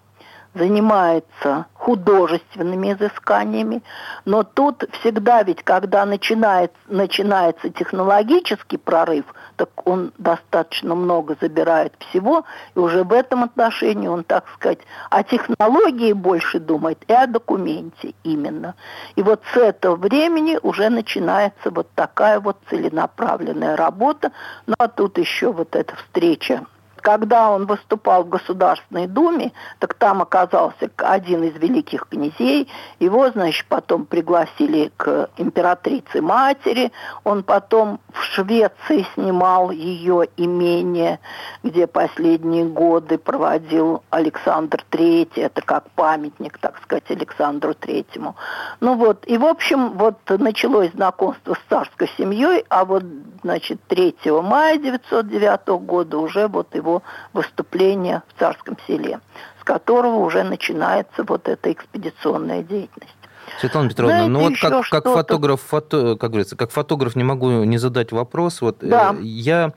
[0.54, 3.82] занимается художественными изысканиями,
[4.24, 12.44] но тут всегда ведь, когда начинает, начинается технологический прорыв, так он достаточно много забирает всего,
[12.74, 14.78] и уже в этом отношении он, так сказать,
[15.10, 18.76] о технологии больше думает и о документе именно.
[19.16, 24.32] И вот с этого времени уже начинается вот такая вот целенаправленная работа,
[24.66, 26.64] ну а тут еще вот эта встреча
[27.04, 32.66] когда он выступал в Государственной Думе, так там оказался один из великих князей.
[32.98, 36.92] Его, значит, потом пригласили к императрице матери.
[37.22, 41.20] Он потом в Швеции снимал ее имение,
[41.62, 45.28] где последние годы проводил Александр III.
[45.36, 48.34] Это как памятник, так сказать, Александру Третьему.
[48.80, 53.04] Ну вот, и в общем, вот началось знакомство с царской семьей, а вот,
[53.42, 56.93] значит, 3 мая 1909 года уже вот его
[57.32, 59.20] выступления в Царском селе,
[59.60, 63.14] с которого уже начинается вот эта экспедиционная деятельность.
[63.60, 67.64] Светлана Петровна, Знаете, ну вот как, как фотограф, фото, как говорится, как фотограф не могу
[67.64, 68.60] не задать вопрос.
[68.60, 69.16] Вот э, да.
[69.20, 69.72] я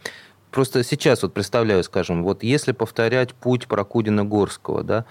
[0.51, 5.05] просто сейчас вот представляю, скажем, вот если повторять путь Прокудина-Горского, да,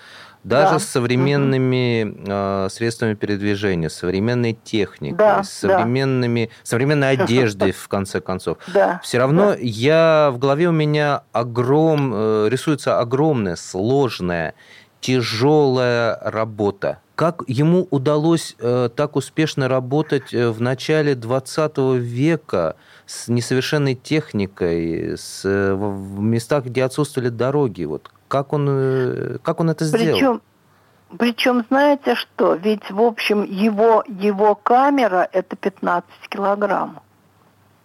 [0.47, 0.79] даже да.
[0.79, 2.25] с современными угу.
[2.25, 6.53] э, средствами передвижения, современной техникой, да, с современными, да.
[6.63, 8.59] современной одеждой, в конце концов.
[8.77, 9.57] Да, Все равно да.
[9.61, 14.55] я в голове у меня огром, э, рисуется огромная, сложная,
[15.01, 17.01] тяжелая работа.
[17.15, 25.17] Как ему удалось э, так успешно работать э, в начале 20 века с несовершенной техникой,
[25.17, 27.85] с, э, в местах, где отсутствовали дороги?
[27.85, 30.17] Вот как он, э, как он это сделал?
[30.17, 30.43] Причем,
[31.19, 37.01] причем, знаете что, ведь, в общем, его, его камера– это 15 килограмм.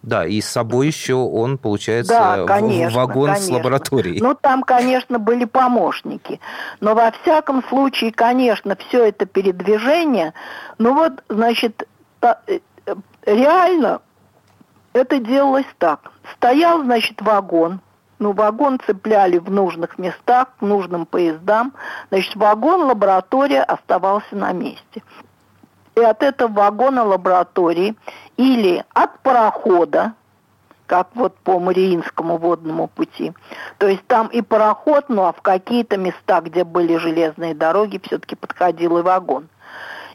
[0.02, 3.46] Да, и с собой еще он, получается, да, конечно, вагон конечно.
[3.46, 4.20] с лабораторией.
[4.20, 6.40] Ну, там, конечно, были помощники.
[6.80, 10.34] Но во всяком случае, конечно, все это передвижение,
[10.78, 11.86] ну вот, значит,
[12.20, 12.34] э,
[13.24, 14.00] реально
[14.92, 16.10] это делалось так.
[16.34, 17.80] Стоял, значит, вагон–
[18.22, 21.72] ну, вагон цепляли в нужных местах, к нужным поездам.
[22.10, 25.02] Значит, вагон лаборатория оставался на месте.
[25.96, 27.96] И от этого вагона лаборатории
[28.36, 30.12] или от парохода,
[30.86, 33.32] как вот по Мариинскому водному пути.
[33.78, 38.36] То есть там и пароход, ну а в какие-то места, где были железные дороги, все-таки
[38.36, 39.48] подходил и вагон.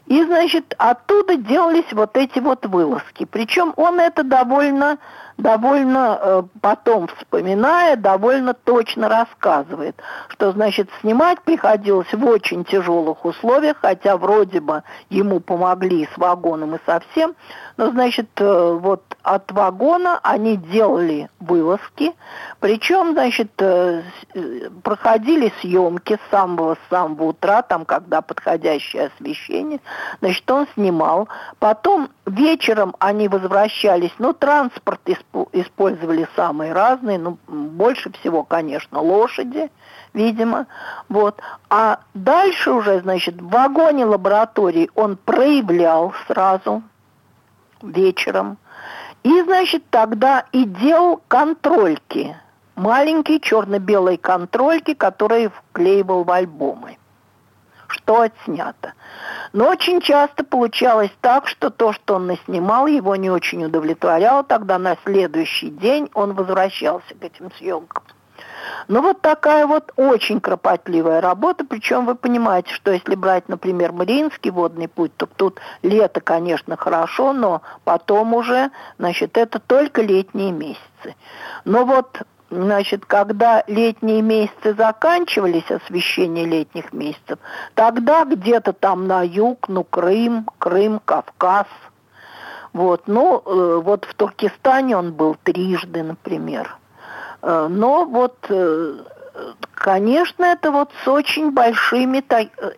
[0.06, 3.26] И, значит, оттуда делались вот эти вот вылазки.
[3.26, 4.96] Причем он это довольно
[5.38, 9.96] довольно э, потом вспоминая, довольно точно рассказывает,
[10.28, 16.74] что, значит, снимать приходилось в очень тяжелых условиях, хотя вроде бы ему помогли с вагоном
[16.74, 17.36] и совсем,
[17.76, 22.12] но, значит, э, вот от вагона они делали вылазки,
[22.58, 24.02] причем, значит, э,
[24.82, 29.78] проходили съемки с самого, самого утра, там, когда подходящее освещение,
[30.20, 31.28] значит, он снимал,
[31.60, 39.70] потом вечером они возвращались, ну, транспорт использовали, использовали самые разные, ну, больше всего, конечно, лошади,
[40.14, 40.66] видимо,
[41.08, 41.40] вот.
[41.70, 46.82] А дальше уже, значит, в вагоне лаборатории он проявлял сразу
[47.82, 48.58] вечером,
[49.22, 52.36] и, значит, тогда и делал контрольки,
[52.76, 56.97] маленькие черно-белые контрольки, которые вклеивал в альбомы
[57.88, 58.94] что отснято.
[59.52, 64.44] Но очень часто получалось так, что то, что он наснимал, его не очень удовлетворяло.
[64.44, 68.04] Тогда на следующий день он возвращался к этим съемкам.
[68.86, 74.50] Ну вот такая вот очень кропотливая работа, причем вы понимаете, что если брать, например, Мариинский
[74.50, 81.16] водный путь, то тут лето, конечно, хорошо, но потом уже, значит, это только летние месяцы.
[81.64, 87.38] Но вот Значит, когда летние месяцы заканчивались, освещение летних месяцев,
[87.74, 91.66] тогда где-то там на юг, ну, Крым, Крым, Кавказ.
[92.72, 96.78] Вот, ну, э, вот в Туркестане он был трижды, например.
[97.42, 98.98] Э, но вот э,
[99.88, 102.22] Конечно, это вот с очень большими,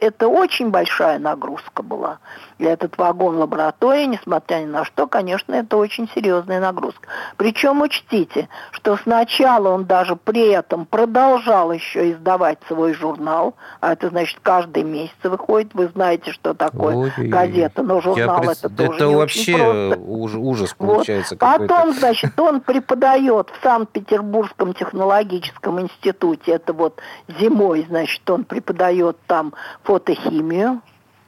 [0.00, 2.20] это очень большая нагрузка была
[2.60, 7.08] для этот вагон лаборатории, несмотря ни на что, конечно, это очень серьезная нагрузка.
[7.36, 14.10] Причем учтите, что сначала он даже при этом продолжал еще издавать свой журнал, а это
[14.10, 15.74] значит каждый месяц выходит.
[15.74, 18.76] Вы знаете, что такое Ой, газета, но журнал я это пред...
[18.76, 19.54] тоже Это не вообще
[19.96, 21.36] очень ужас получается.
[21.40, 21.58] Вот.
[21.58, 26.52] Потом, значит, он преподает в Санкт-Петербургском технологическом институте.
[26.52, 30.80] Это вот зимой, значит, он преподает там фотохимию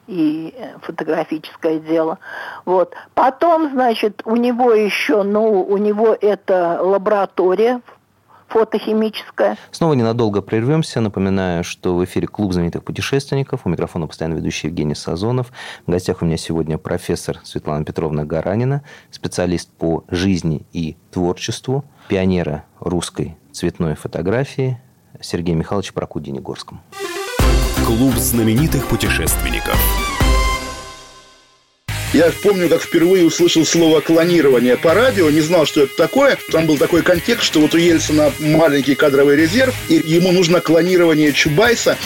[0.07, 2.19] и э, фотографическое дело.
[2.65, 2.95] Вот.
[3.15, 7.81] Потом, значит, у него еще, ну, у него это лаборатория
[8.53, 9.57] фотохимическая.
[9.71, 11.01] Снова ненадолго прервемся.
[11.01, 13.63] Напоминаю, что в эфире Клуб знаменитых путешественников.
[13.65, 15.51] У микрофона постоянно ведущий Евгений Сазонов.
[15.87, 22.65] В гостях у меня сегодня профессор Светлана Петровна Гаранина, специалист по жизни и творчеству, пионера
[22.79, 24.79] русской цветной фотографии
[25.23, 26.81] Сергей Михайлович Прокудине-Горском.
[27.87, 29.77] Клуб знаменитых путешественников.
[32.13, 36.37] Я помню, как впервые услышал слово клонирование по радио, не знал, что это такое.
[36.51, 41.33] Там был такой контекст, что вот у Ельцина маленький кадровый резерв, и ему нужно клонирование
[41.33, 41.97] Чубайса.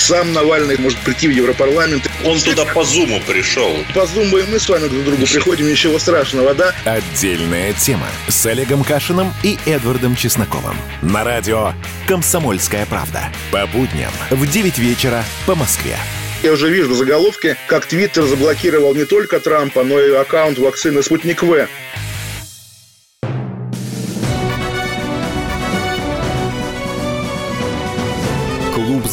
[0.00, 2.08] Сам Навальный может прийти в Европарламент.
[2.24, 3.70] Он туда по Зуму пришел.
[3.94, 6.72] По Зуму и мы с вами друг к другу приходим, ничего страшного, да?
[6.86, 10.74] Отдельная тема с Олегом Кашиным и Эдвардом Чесноковым.
[11.02, 11.74] На радио
[12.08, 13.30] «Комсомольская правда».
[13.52, 15.98] По будням в 9 вечера по Москве.
[16.42, 21.42] Я уже вижу заголовки, как Твиттер заблокировал не только Трампа, но и аккаунт вакцины «Спутник
[21.42, 21.68] В».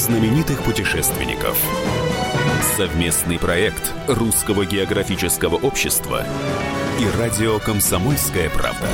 [0.08, 1.62] знаменитых путешественников.
[2.78, 6.24] Совместный проект Русского географического общества
[6.98, 8.88] и радио «Комсомольская правда».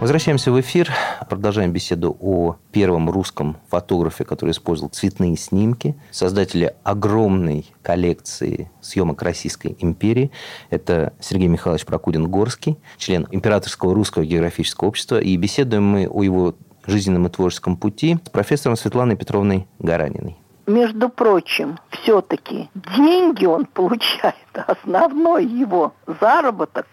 [0.00, 0.92] Возвращаемся в эфир,
[1.30, 9.76] продолжаем беседу о первом русском фотографе, который использовал цветные снимки, создателя огромной коллекции съемок Российской
[9.78, 10.30] империи.
[10.68, 15.20] Это Сергей Михайлович Прокудин-Горский, член Императорского русского географического общества.
[15.20, 16.54] И беседуем мы о его
[16.90, 24.34] жизненном и творческом пути с профессором Светланой Петровной Гараниной между прочим, все-таки деньги он получает,
[24.66, 26.86] основной его заработок,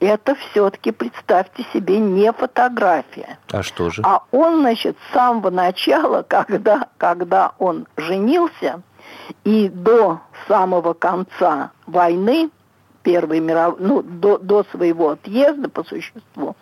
[0.00, 3.38] это все-таки, представьте себе, не фотография.
[3.50, 4.02] А что же?
[4.04, 8.82] А он, значит, с самого начала, когда, когда он женился,
[9.44, 12.50] и до самого конца войны,
[13.02, 16.56] Первой мировой, ну, до, до своего отъезда по существу,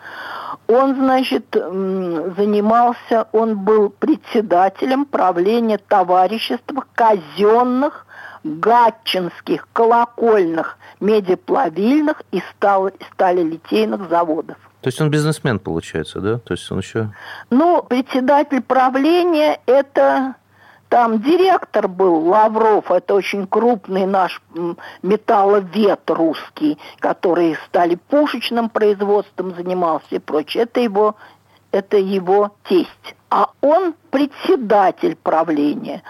[0.67, 8.05] он, значит, занимался, он был председателем правления товарищества казенных
[8.43, 14.57] гатчинских, колокольных, медиплавильных и стал, сталелитейных заводов.
[14.81, 16.39] То есть он бизнесмен, получается, да?
[16.39, 17.13] То есть он еще...
[17.49, 20.35] Ну, председатель правления– это
[20.93, 24.39] там директор был Лавров, это очень крупный наш
[25.01, 30.65] металловед русский, который стали пушечным производством занимался и прочее.
[30.65, 31.15] Это его,
[31.71, 33.15] это его тесть.
[33.31, 36.03] А он председатель правления,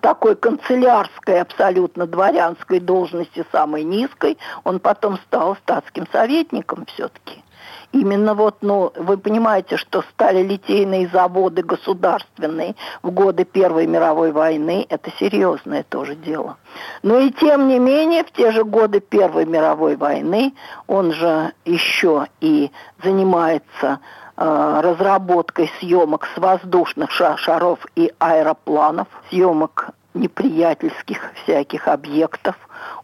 [0.00, 4.38] такой канцелярской, абсолютно дворянской должности, самой низкой.
[4.64, 7.44] Он потом стал статским советником все-таки
[7.92, 14.86] именно вот, ну, вы понимаете, что стали литейные заводы государственные в годы Первой мировой войны,
[14.88, 16.56] это серьезное тоже дело.
[17.02, 20.54] Но и тем не менее, в те же годы Первой мировой войны
[20.86, 22.70] он же еще и
[23.02, 24.00] занимается
[24.36, 32.56] э, разработкой съемок с воздушных шаров и аэропланов, съемок неприятельских всяких объектов,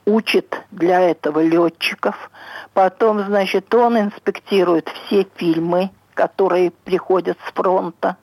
[0.04, 2.30] учит для этого летчиков.
[2.74, 8.16] Потом, значит, он инспектирует все фильмы, которые приходят с фронта.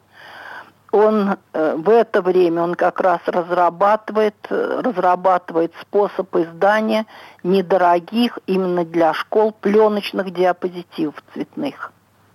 [0.91, 7.05] Он э, в это время он как раз разрабатывает, э, разрабатывает способ издания
[7.43, 11.93] недорогих именно для школ пленочных диапозитивов цветных.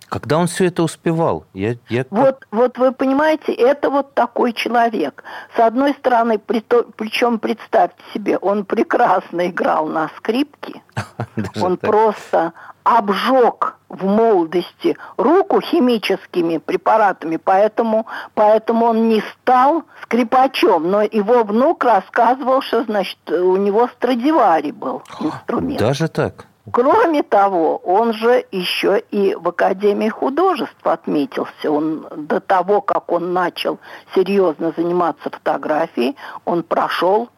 [0.09, 1.45] Когда он все это успевал?
[1.53, 2.05] Я, я...
[2.09, 5.23] Вот, вот вы понимаете, это вот такой человек.
[5.55, 10.81] С одной стороны, при то, причем представьте себе, он прекрасно играл на скрипке.
[11.61, 12.53] Он просто
[12.83, 20.89] обжег в молодости руку химическими препаратами, поэтому, поэтому он не стал скрипачом.
[20.89, 25.79] Но его внук рассказывал, что, значит, у него Страдивари был инструмент.
[25.79, 26.45] Даже так?
[26.71, 31.71] Кроме того, он же еще и в Академии художеств отметился.
[31.71, 33.77] Он до того, как он начал
[34.15, 37.29] серьезно заниматься фотографией, он прошел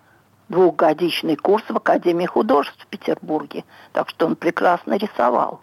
[0.48, 3.66] двухгодичный курс в Академии художеств в Петербурге.
[3.92, 5.60] Так что он прекрасно рисовал.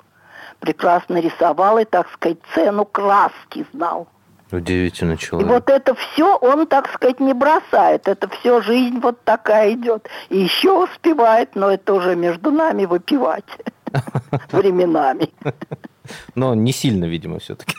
[0.61, 4.09] Прекрасно рисовал и, так сказать, цену краски знал.
[4.55, 5.49] Удивительный И человек.
[5.49, 8.09] вот это все он, так сказать, не бросает.
[8.09, 10.09] Это все жизнь вот такая идет.
[10.29, 13.45] И еще успевает, но это уже между нами выпивать
[14.53, 15.31] временами.
[16.35, 17.75] Но не сильно, видимо, все-таки.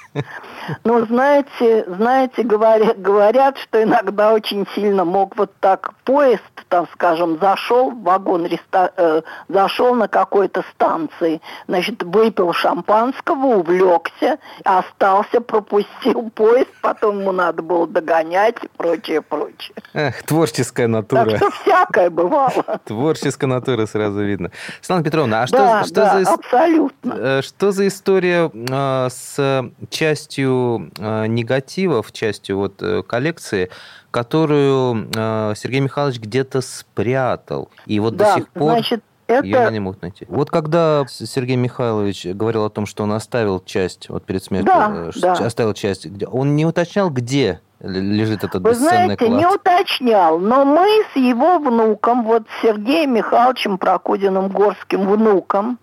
[0.84, 7.38] Ну, знаете, знаете, говорят, говорят, что иногда очень сильно мог вот так поезд, там, скажем,
[7.40, 16.32] зашел в вагон, реста- э, зашел на какой-то станции, значит, выпил шампанского, увлекся, остался, пропустил
[16.32, 19.76] поезд, потом ему надо было догонять и прочее, прочее.
[19.94, 21.38] Эх, творческая Так натура.
[21.38, 22.80] что всякое бывало.
[22.86, 24.50] Творческая натура сразу видно.
[24.82, 27.14] Светлана Петровна, а что, да, что да, за абсолютно.
[27.14, 33.70] э, что за история э, с частью э, негативов, частью вот э, коллекции,
[34.12, 39.72] которую э, Сергей Михайлович где-то спрятал, и вот да, до сих пор значит, ее это...
[39.72, 40.26] не могут найти.
[40.30, 44.94] Вот когда Сергей Михайлович говорил о том, что он оставил часть, вот перед смертью, Да,
[44.96, 45.34] э, да.
[45.34, 49.40] оставил часть, он не уточнял, где лежит этот Вы бесценный знаете, клад.
[49.40, 55.78] не уточнял, но мы с его внуком, вот Сергеем Михайловичем Прокудиным Горским внуком,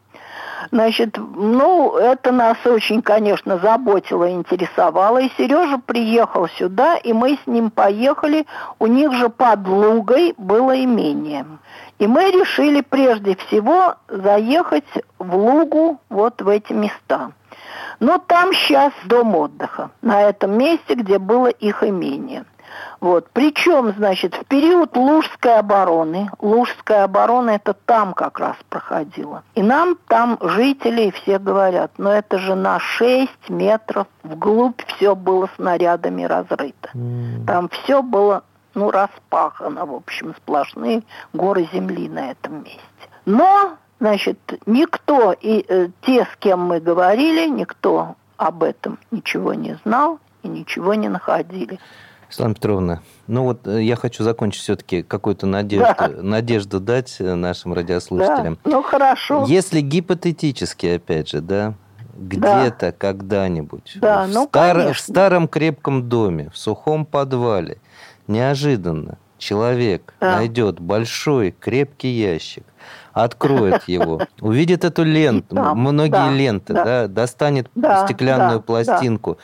[0.71, 5.19] значит, ну, это нас очень, конечно, заботило, интересовало.
[5.19, 8.47] И Сережа приехал сюда, и мы с ним поехали.
[8.79, 11.47] У них же под Лугой было имение.
[11.99, 14.85] И мы решили прежде всего заехать
[15.19, 17.33] в Лугу, вот в эти места.
[18.01, 22.45] Но там сейчас дом отдыха, на этом месте, где было их имение.
[23.01, 23.29] Вот.
[23.33, 29.43] Причем, значит, в период Лужской обороны, Лужская оборона это там как раз проходила.
[29.55, 35.49] И нам там жители все говорят, но это же на 6 метров вглубь все было
[35.57, 36.91] снарядами разрыто.
[37.47, 38.45] Там все было,
[38.75, 41.03] ну, распахано, в общем, сплошные
[41.33, 42.81] горы земли на этом месте.
[43.25, 49.79] Но, значит, никто, и э, те, с кем мы говорили, никто об этом ничего не
[49.85, 51.79] знал и ничего не находили.
[52.33, 56.09] Светлана Петровна, ну вот э, я хочу закончить все-таки какую-то надежду, Да.
[56.23, 58.59] надежду дать э, нашим радиослушателям.
[58.65, 59.45] Да, ну хорошо.
[59.47, 61.75] Если гипотетически, опять же, да,
[62.17, 64.95] где-то, когда-нибудь, Да, в, ну, стар- конечно.
[64.95, 67.77] в старом крепком доме, в сухом подвале,
[68.29, 70.37] неожиданно человек Да.
[70.37, 72.65] найдет большой крепкий ящик,
[73.13, 76.85] откроет его, увидит эту ленту, многие да, ленты, да.
[76.85, 79.37] да, достанет Да, стеклянную да, пластинку.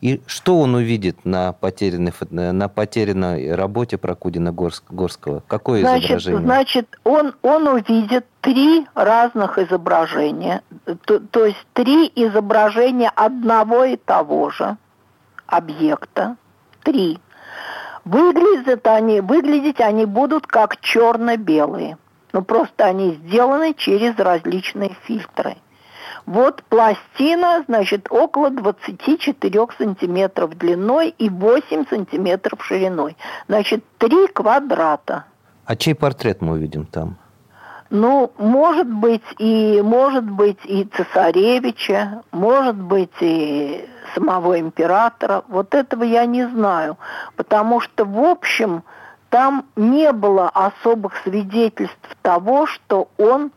[0.00, 5.42] И что он увидит на потерянной, фото- на потерянной работе Прокудина Горск- Горского?
[5.46, 6.40] Какое Значит, изображение?
[6.40, 10.62] значит он, он увидит три разных изображения,
[11.04, 14.78] то, то есть три изображения одного и того же
[15.46, 16.36] объекта,
[16.82, 17.18] три.
[18.06, 21.98] Выглядят они, выглядеть они будут как черно-белые,
[22.32, 25.56] но просто они сделаны через различные фильтры.
[26.30, 33.16] Вот пластина, значит, около 24 сантиметров длиной и 8 сантиметров шириной.
[33.48, 35.24] Значит, три квадрата.
[35.64, 37.16] А чей портрет мы увидим там?
[37.90, 45.42] Ну, может быть и может быть и цесаревича, может быть и самого императора.
[45.48, 46.96] Вот этого я не знаю,
[47.34, 48.84] потому что в общем
[49.30, 53.50] там не было особых свидетельств того, что он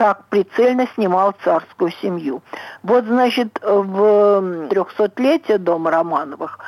[0.00, 2.40] так прицельно снимал царскую семью.
[2.82, 6.58] Вот, значит, в трехсотлетие дома Романовых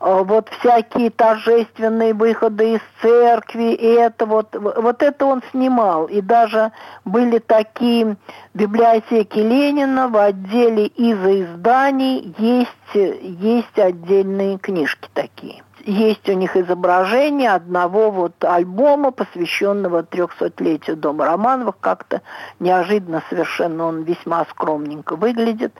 [0.00, 6.06] э, вот всякие торжественные выходы из церкви, и это вот, вот это он снимал.
[6.06, 6.72] И даже
[7.04, 8.16] были такие
[8.54, 15.62] в библиотеке Ленина в отделе изоизданий есть, есть отдельные книжки такие.
[15.84, 21.76] Есть у них изображение одного вот альбома, посвященного трехсотлетию Дома Романовых.
[21.80, 22.22] Как-то
[22.58, 25.72] неожиданно совершенно он весьма скромненько выглядит.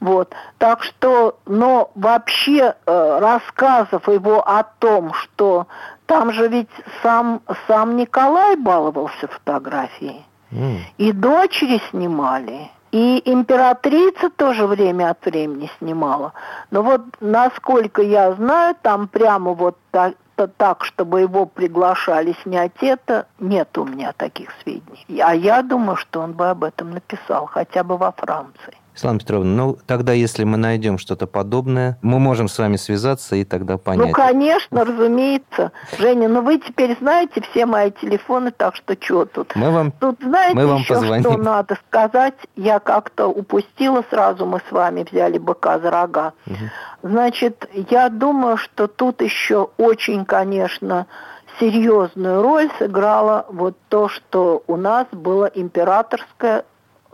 [0.00, 0.34] Вот.
[0.58, 5.66] Так что, но вообще э, рассказов его о том, что
[6.06, 6.70] там же ведь
[7.02, 10.24] сам, сам Николай баловался фотографией.
[10.52, 10.78] М.
[10.98, 16.32] И дочери снимали, и императрица тоже время от времени снимала.
[16.70, 22.82] Но вот, насколько я знаю, там прямо вот так, то- так, чтобы его приглашали снять
[22.82, 25.20] это, нет у меня таких сведений.
[25.20, 28.76] А я думаю, что он бы об этом написал, хотя бы во Франции.
[28.94, 33.44] Светлана Петровна, ну тогда, если мы найдем что-то подобное, мы можем с вами связаться и
[33.44, 34.06] тогда понять.
[34.06, 35.72] Ну, конечно, разумеется.
[35.98, 39.56] Женя, ну вы теперь знаете все мои телефоны, так что что тут?
[39.56, 41.24] Мы вам, Тут знаете мы вам еще, позвоним.
[41.24, 42.34] что надо сказать?
[42.54, 46.32] Я как-то упустила сразу, мы с вами взяли быка за рога.
[47.02, 51.06] Значит, я думаю, что тут еще очень, конечно,
[51.58, 56.64] серьезную роль сыграло вот то, что у нас было императорское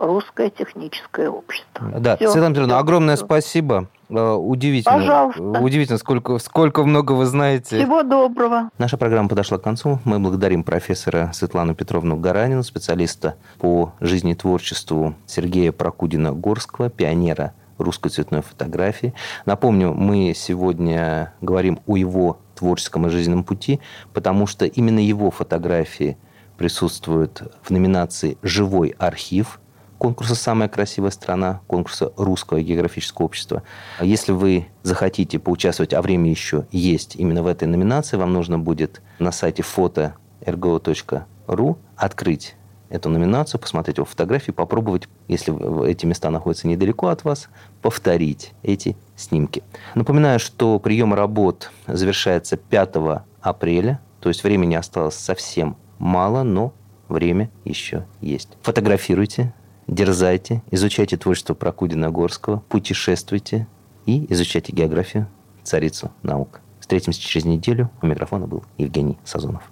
[0.01, 1.87] русское техническое общество.
[1.99, 3.25] Да, Всё, Светлана Петровна, огромное всё.
[3.25, 3.87] спасибо.
[4.09, 4.97] Э, удивительно.
[4.97, 5.41] Пожалуйста.
[5.41, 7.77] Удивительно, сколько, сколько много вы знаете.
[7.77, 8.69] Всего доброго.
[8.77, 9.99] Наша программа подошла к концу.
[10.03, 18.09] Мы благодарим профессора Светлану Петровну Гаранину, специалиста по жизни и творчеству Сергея Прокудина-Горского, пионера русской
[18.09, 19.13] цветной фотографии.
[19.45, 23.79] Напомню, мы сегодня говорим о его творческом и жизненном пути,
[24.13, 26.17] потому что именно его фотографии
[26.57, 29.60] присутствуют в номинации «Живой архив»,
[30.01, 33.61] конкурса «Самая красивая страна», конкурса Русского географического общества.
[34.01, 39.03] Если вы захотите поучаствовать, а время еще есть именно в этой номинации, вам нужно будет
[39.19, 42.55] на сайте фото.rgo.ru открыть
[42.89, 47.49] эту номинацию, посмотреть его фотографии, попробовать, если эти места находятся недалеко от вас,
[47.83, 49.61] повторить эти снимки.
[49.93, 56.73] Напоминаю, что прием работ завершается 5 апреля, то есть времени осталось совсем мало, но
[57.07, 58.49] время еще есть.
[58.63, 59.53] Фотографируйте,
[59.91, 63.67] дерзайте, изучайте творчество Прокудина-Горского, путешествуйте
[64.07, 65.27] и изучайте географию,
[65.63, 66.61] царицу наук.
[66.79, 67.91] Встретимся через неделю.
[68.01, 69.63] У микрофона был Евгений Сазонов.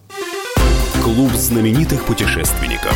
[1.03, 2.93] Клуб знаменитых путешественников.